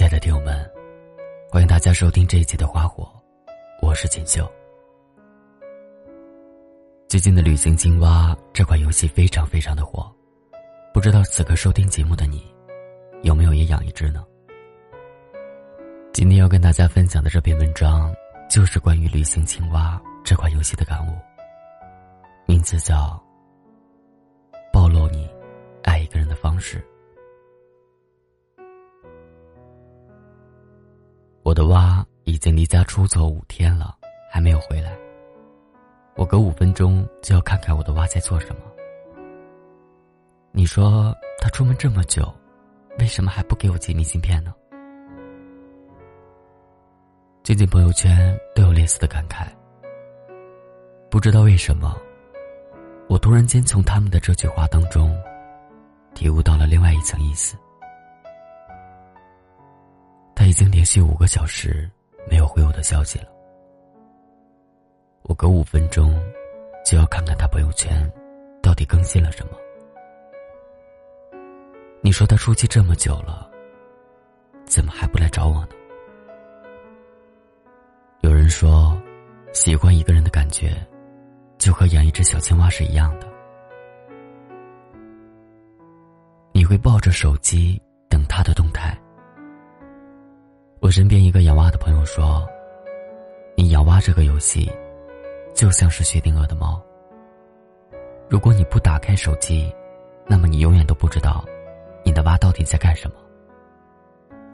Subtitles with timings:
[0.00, 0.58] 亲爱的听友们，
[1.50, 3.04] 欢迎大家收听这一期的《花火》，
[3.86, 4.50] 我是锦绣。
[7.06, 10.10] 最近的旅行青蛙这款游戏非常非常的火，
[10.94, 12.50] 不知道此刻收听节目的你，
[13.24, 14.24] 有没有也养一只呢？
[16.14, 18.10] 今天要跟大家分享的这篇文章，
[18.48, 21.10] 就是关于旅行青蛙这款游戏的感悟，
[22.46, 23.22] 名字叫
[24.72, 25.28] 《暴露你
[25.82, 26.78] 爱一个人的方式》。
[31.60, 33.94] 的蛙已经离家出走五天了，
[34.32, 34.96] 还没有回来。
[36.16, 38.62] 我隔五分钟就要看看我的蛙在做什么。
[40.52, 42.34] 你说他出门这么久，
[42.98, 44.54] 为什么还不给我寄明信片呢？
[47.42, 49.46] 最近朋友圈都有类似的感慨。
[51.10, 51.94] 不知道为什么，
[53.06, 55.14] 我突然间从他们的这句话当中，
[56.14, 57.54] 体悟到了另外一层意思。
[60.50, 61.88] 已经连续五个小时
[62.28, 63.26] 没有回我的消息了。
[65.22, 66.20] 我隔五分钟
[66.84, 68.12] 就要看看他朋友圈
[68.60, 69.52] 到底更新了什么。
[72.00, 73.48] 你说他出去这么久了，
[74.64, 75.68] 怎么还不来找我呢？
[78.22, 79.00] 有人说，
[79.52, 80.84] 喜欢一个人的感觉，
[81.58, 83.28] 就和养一只小青蛙是一样的。
[86.50, 89.00] 你会抱着手机等他的动态。
[90.80, 92.48] 我身边一个养蛙的朋友说
[93.54, 94.72] ：“你养蛙这个游戏，
[95.54, 96.82] 就像是薛定谔的猫。
[98.30, 99.70] 如果你不打开手机，
[100.26, 101.44] 那么你永远都不知道，
[102.02, 103.16] 你的蛙到底在干什么。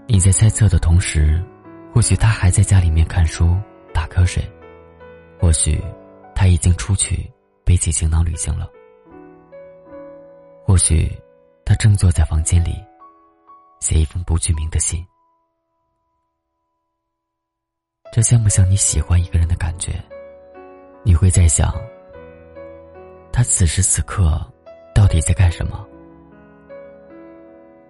[0.08, 1.41] 你在猜测的同时，
[1.94, 3.56] 或许他还在家里面看书
[3.94, 4.42] 打瞌睡，
[5.38, 5.80] 或许
[6.34, 7.30] 他已经出去
[7.64, 8.69] 背起行囊旅行了，
[10.64, 11.08] 或许
[11.64, 12.74] 他正坐在房间里，
[13.78, 15.06] 写一封不具名的信。”
[18.17, 20.03] 这像不像你喜欢一个人的感觉？
[21.03, 21.71] 你会在想，
[23.31, 24.41] 他此时此刻
[24.94, 25.87] 到底在干什么？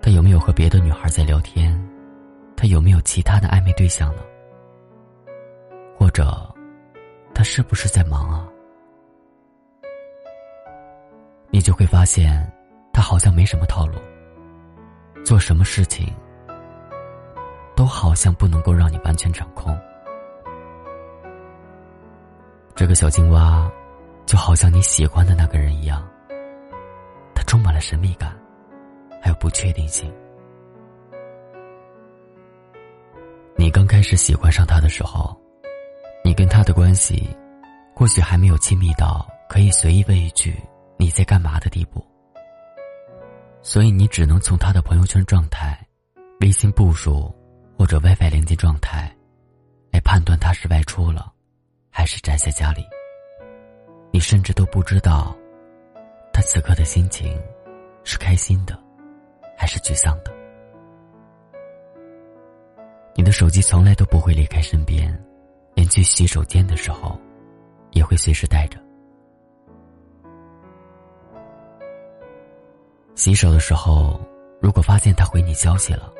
[0.02, 1.80] 他有没有和别的女孩在聊天？
[2.56, 4.22] 他有没有其他的暧昧对象呢？
[5.96, 6.52] 或者，
[7.32, 8.48] 他是不是在忙啊？
[11.50, 12.52] 你就会发现，
[12.92, 14.00] 他好像没什么套路，
[15.24, 16.12] 做什么事情
[17.76, 19.78] 都好像不能够让你完全掌控。
[22.76, 23.72] 这个小青蛙，
[24.26, 26.06] 就好像你喜欢的那个人一样，
[27.34, 28.38] 它充满了神秘感，
[29.18, 30.12] 还有不确定性。
[33.56, 35.34] 你刚开始喜欢上他的时候，
[36.22, 37.34] 你跟他的关系，
[37.94, 40.54] 或许还没有亲密到可以随意问一句
[41.00, 42.04] “你在干嘛”的地步，
[43.62, 45.82] 所以你只能从他的朋友圈状态、
[46.42, 47.34] 微信步数
[47.78, 49.10] 或者 WiFi 连接状态，
[49.90, 51.32] 来判断他是外出了。
[51.98, 52.86] 还是宅在家里，
[54.12, 55.34] 你甚至都不知道，
[56.30, 57.40] 他此刻的心情
[58.04, 58.78] 是开心的，
[59.56, 60.30] 还是沮丧的。
[63.14, 65.10] 你的手机从来都不会离开身边，
[65.72, 67.18] 连去洗手间的时候，
[67.92, 68.78] 也会随时带着。
[73.14, 74.20] 洗手的时候，
[74.60, 76.12] 如果发现他回你消息了，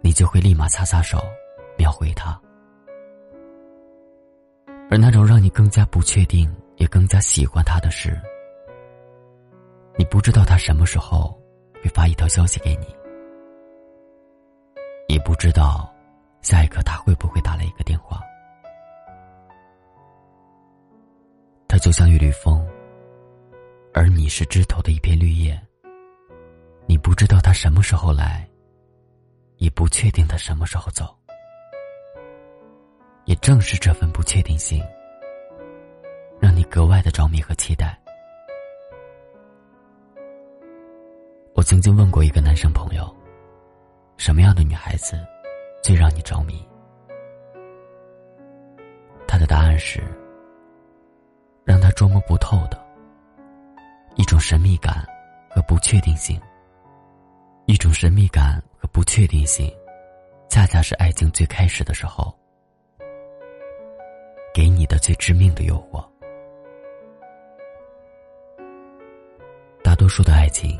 [0.00, 1.22] 你就会立马擦擦手，
[1.76, 2.40] 秒回他。
[4.90, 8.20] 而那种让你更加不确定，也更加喜欢他的事，
[9.96, 11.36] 你不知道他什么时候
[11.82, 12.86] 会发一条消息给你，
[15.08, 15.92] 也不知道
[16.42, 18.20] 下一刻他会不会打来一个电话。
[21.66, 22.64] 他就像一缕风，
[23.92, 25.60] 而你是枝头的一片绿叶。
[26.86, 28.48] 你不知道他什么时候来，
[29.56, 31.16] 也不确定他什么时候走。
[33.26, 34.82] 也正是这份不确定性，
[36.40, 37.98] 让你格外的着迷和期待。
[41.54, 43.14] 我曾经问过一个男生朋友，
[44.16, 45.16] 什么样的女孩子
[45.82, 46.62] 最让你着迷？
[49.26, 50.02] 他的答案是，
[51.64, 52.78] 让他捉摸不透的
[54.16, 55.06] 一种神秘感
[55.48, 56.40] 和不确定性。
[57.66, 59.72] 一种神秘感和不确定性，
[60.50, 62.36] 恰恰是爱情最开始的时候。
[64.54, 66.02] 给你的最致命的诱惑。
[69.82, 70.78] 大多数的爱情，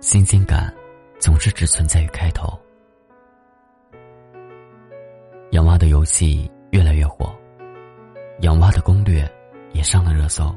[0.00, 0.74] 新鲜感
[1.20, 2.58] 总是只存在于开头。
[5.50, 7.30] 养蛙的游戏越来越火，
[8.40, 9.30] 养蛙的攻略
[9.72, 10.50] 也上了热搜。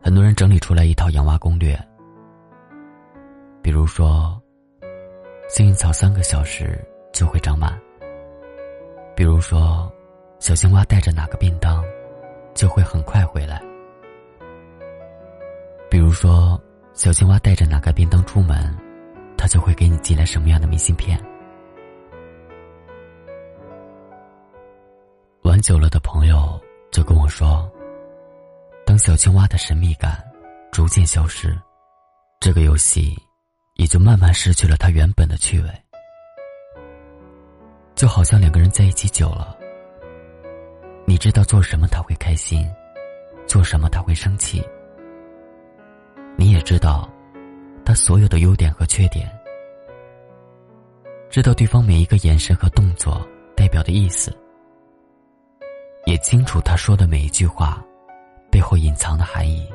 [0.00, 1.76] 很多人整理出来一套养蛙攻略，
[3.60, 4.40] 比如说，
[5.48, 6.78] 幸运草三个小时
[7.12, 7.76] 就会长满。
[9.16, 9.92] 比如说，
[10.42, 11.84] 小青蛙带着哪个便当，
[12.52, 13.62] 就会很快回来。
[15.88, 16.60] 比如说，
[16.94, 18.76] 小青蛙带着哪个便当出门，
[19.38, 21.16] 它就会给你寄来什么样的明信片。
[25.42, 26.60] 玩久了的朋友
[26.90, 27.70] 就跟我说，
[28.84, 30.20] 当小青蛙的神秘感
[30.72, 31.56] 逐渐消失，
[32.40, 33.16] 这个游戏
[33.76, 35.70] 也就慢慢失去了它原本的趣味。
[37.94, 39.56] 就好像两个人在一起久了，
[41.12, 42.66] 你知道做什么他会开心，
[43.46, 44.66] 做什么他会生气。
[46.38, 47.06] 你也知道，
[47.84, 49.30] 他所有的优点和缺点，
[51.28, 53.20] 知道对方每一个眼神和动作
[53.54, 54.34] 代表的意思，
[56.06, 57.84] 也清楚他说的每一句话
[58.50, 59.70] 背后隐藏的含义。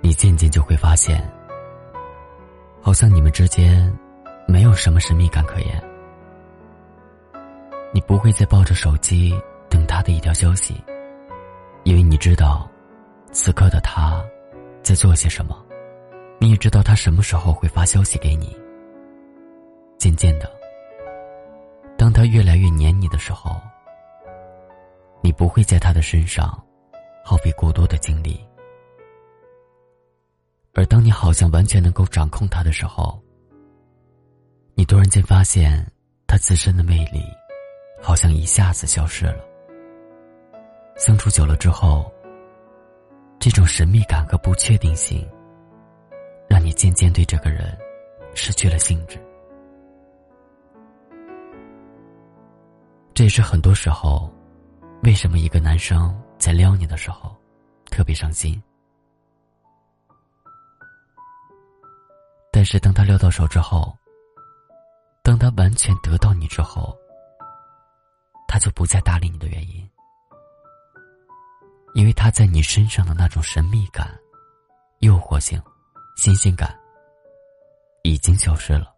[0.00, 1.22] 你渐渐就会发现，
[2.80, 3.94] 好像你们之间
[4.48, 5.84] 没有什么神秘感可言。
[7.92, 9.38] 你不会再抱着手机
[9.72, 10.74] 等他的一条消息，
[11.84, 12.68] 因为你知道，
[13.32, 14.22] 此刻的他。
[14.82, 15.64] 在做些什么？
[16.40, 18.54] 你也知道他什么时候会发消息给你。
[19.96, 20.50] 渐渐的，
[21.96, 23.58] 当他越来越黏你的时候，
[25.22, 26.62] 你不会在他的身上
[27.24, 28.44] 耗费过多的精力；
[30.74, 33.22] 而当你好像完全能够掌控他的时候，
[34.74, 35.86] 你突然间发现
[36.26, 37.22] 他自身的魅力
[38.02, 39.51] 好像一下子消失了。
[40.96, 42.10] 相处久了之后。
[43.38, 45.28] 这种神秘感和不确定性，
[46.48, 47.76] 让你渐渐对这个人
[48.36, 49.18] 失去了兴致。
[53.12, 54.32] 这也是很多时候，
[55.02, 57.36] 为什么一个男生在撩你的时候
[57.86, 58.62] 特别伤心，
[62.52, 63.92] 但是当他撩到手之后，
[65.24, 66.96] 当他完全得到你之后，
[68.46, 69.84] 他就不再搭理你的原因。
[71.94, 74.08] 因为他在你身上的那种神秘感、
[75.00, 75.60] 诱惑性、
[76.16, 76.74] 新鲜感，
[78.02, 78.90] 已经消失了。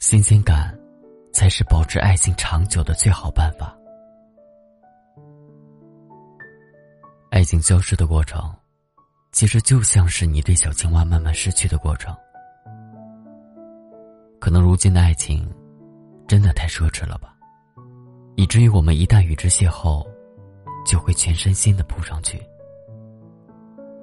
[0.00, 0.76] 新鲜感，
[1.32, 3.76] 才是保持爱情长久的最好办法。
[7.30, 8.52] 爱情消失的过程，
[9.30, 12.14] 其实就像是你对小青蛙慢慢失去的过程。
[14.40, 15.48] 可能如今的爱情，
[16.26, 17.36] 真的太奢侈了吧。
[18.36, 20.06] 以至于我们一旦与之邂逅，
[20.86, 22.40] 就会全身心的扑上去，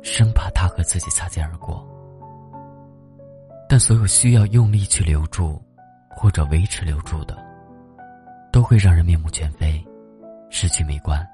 [0.01, 1.85] 生怕他和自己擦肩而过。
[3.69, 5.62] 但所有需要用力去留住，
[6.09, 7.38] 或者维持留住的，
[8.51, 9.83] 都会让人面目全非，
[10.50, 11.27] 失去美观。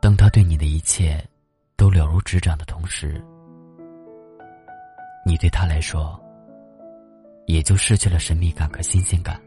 [0.00, 1.22] 当他对你的一切
[1.76, 3.22] 都了如指掌的同时，
[5.26, 6.18] 你对他来说，
[7.46, 9.40] 也就失去了神秘感和新鲜感。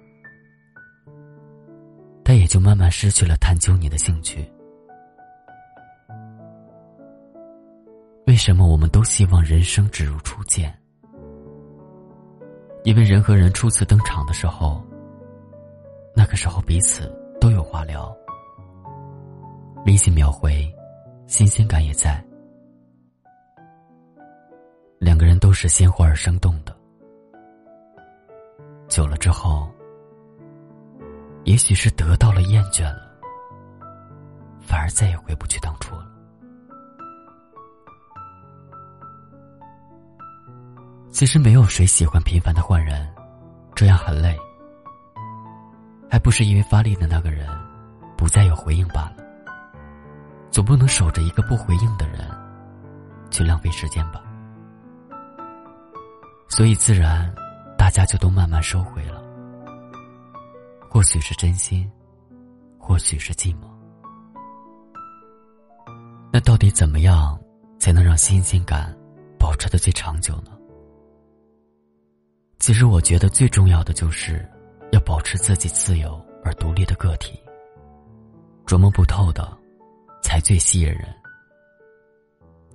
[2.53, 4.47] 就慢慢失去了探究你的兴趣。
[8.27, 10.71] 为什么我们都希望人生只如初见？
[12.83, 14.85] 因为人和人初次登场的时候，
[16.15, 17.11] 那个时候彼此
[17.41, 18.15] 都有话聊，
[19.87, 20.71] 微信秒回，
[21.25, 22.23] 新鲜感也在，
[24.99, 26.77] 两个人都是鲜活而生动的。
[28.87, 29.67] 久了之后。
[31.45, 33.11] 也许是得到了厌倦了，
[34.61, 36.07] 反而再也回不去当初了。
[41.11, 43.07] 其实没有谁喜欢频繁的换人，
[43.75, 44.37] 这样很累。
[46.09, 47.47] 还不是因为发力的那个人
[48.17, 49.17] 不再有回应罢了。
[50.51, 52.19] 总不能守着一个不回应的人
[53.31, 54.21] 去浪费时间吧。
[56.47, 57.33] 所以自然，
[57.77, 59.22] 大家就都慢慢收回了。
[61.03, 61.91] 或许是真心，
[62.79, 63.67] 或许是寂寞。
[66.31, 67.37] 那到底怎么样
[67.77, 68.97] 才能让新鲜感
[69.37, 70.57] 保持的最长久呢？
[72.57, 74.49] 其实我觉得最重要的就是
[74.93, 77.37] 要保持自己自由而独立的个体。
[78.65, 79.45] 琢磨不透的，
[80.21, 81.13] 才最吸引人。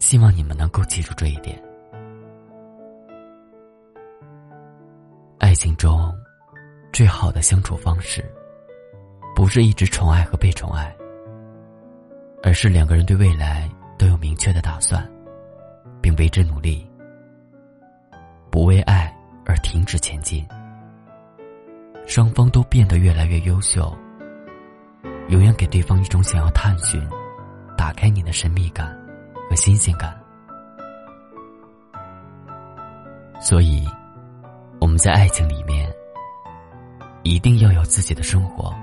[0.00, 1.58] 希望你们能够记住这一点。
[5.38, 6.14] 爱情中。
[6.92, 8.24] 最好的相处方式，
[9.34, 10.94] 不是一直宠爱和被宠爱，
[12.42, 15.08] 而是两个人对未来都有明确的打算，
[16.00, 16.84] 并为之努力，
[18.50, 19.14] 不为爱
[19.46, 20.46] 而停止前进。
[22.06, 23.94] 双方都变得越来越优秀，
[25.28, 27.06] 永远给对方一种想要探寻、
[27.76, 28.98] 打开你的神秘感
[29.48, 30.18] 和新鲜感。
[33.40, 33.86] 所以，
[34.80, 35.88] 我们在爱情里面
[37.22, 38.74] 一定要有自己的生活，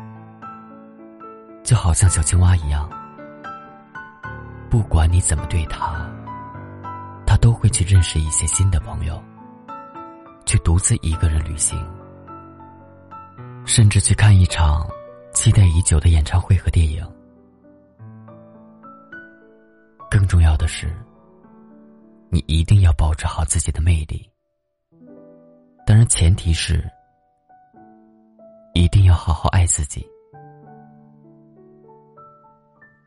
[1.64, 2.90] 就好像小青蛙一样，
[4.70, 6.10] 不管你怎么对他，
[7.26, 9.22] 他都会去认识一些新的朋友，
[10.46, 11.80] 去独自一个人旅行，
[13.66, 14.86] 甚至去看一场
[15.34, 17.04] 期待已久的演唱会和电影。
[20.10, 20.96] 更重要的是，
[22.30, 24.30] 你一定要保持好自己的魅力。
[25.86, 26.84] 当然，前提是
[28.76, 30.06] 一定要好好爱自己。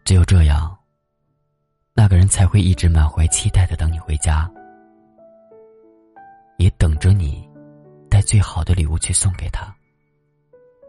[0.03, 0.75] 只有这样，
[1.93, 4.51] 那个人才会一直满怀期待的等你回家，
[6.57, 7.47] 也等着你
[8.09, 9.71] 带最好的礼物去送给他，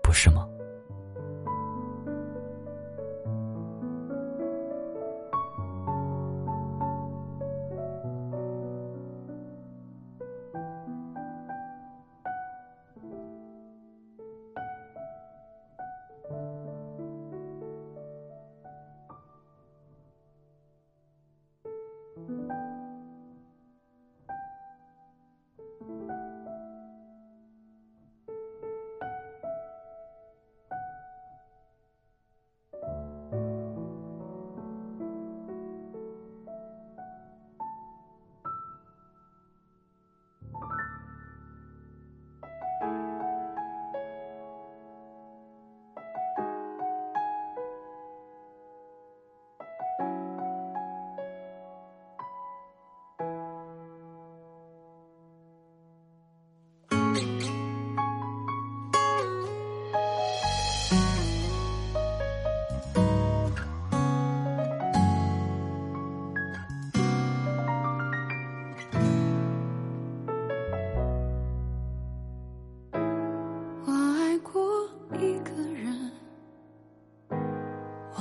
[0.02, 0.48] 不是吗？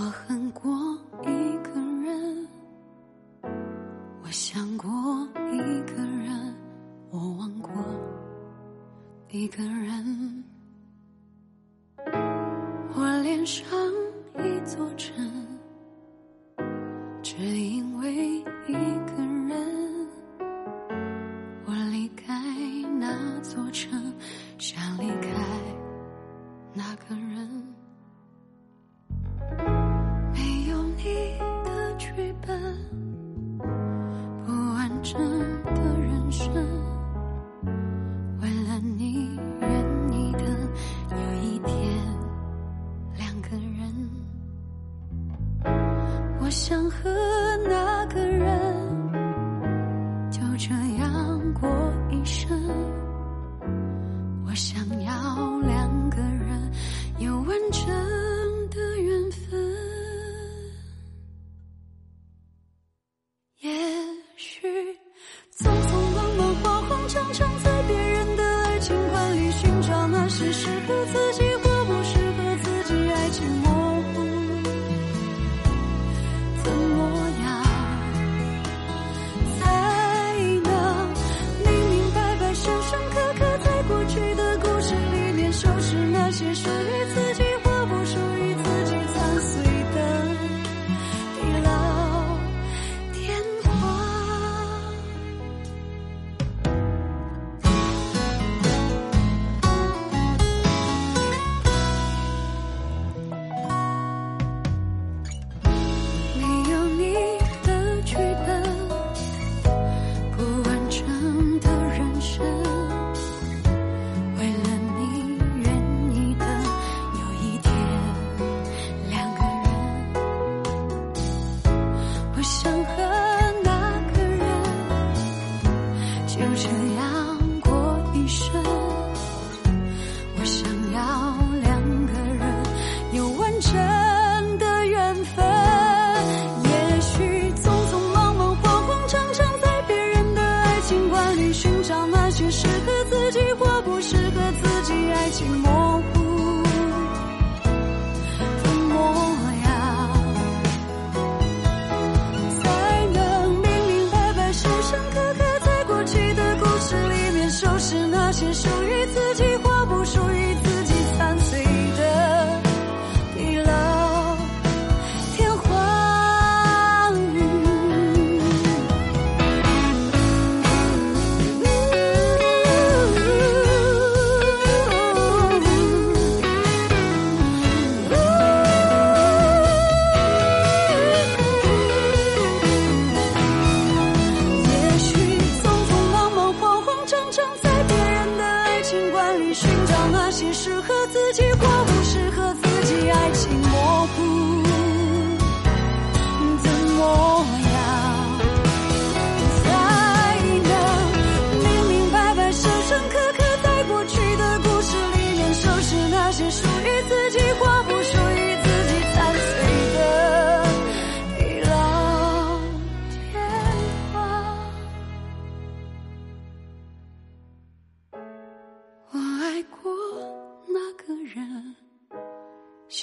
[0.01, 0.71] 我恨过
[1.23, 1.27] 一
[1.65, 1.71] 个
[2.05, 2.49] 人
[4.23, 4.89] 我想过
[5.53, 5.59] 一
[5.91, 6.55] 个人
[7.11, 7.73] 我忘过
[9.29, 10.45] 一个人。
[12.95, 13.67] 我脸上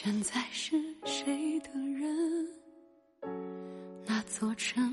[0.05, 2.47] 现在是谁的人？
[4.05, 4.84] 那座城，